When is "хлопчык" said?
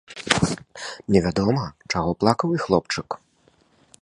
2.67-3.09